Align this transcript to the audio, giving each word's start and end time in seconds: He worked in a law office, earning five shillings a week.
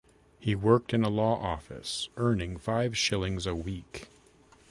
He 0.39 0.55
worked 0.55 0.95
in 0.95 1.03
a 1.03 1.09
law 1.09 1.35
office, 1.39 2.09
earning 2.17 2.57
five 2.57 2.97
shillings 2.97 3.45
a 3.45 3.53
week. 3.53 4.07